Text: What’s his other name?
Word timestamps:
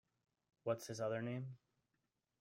What’s 0.63 0.87
his 0.87 0.99
other 0.99 1.21
name? 1.21 1.59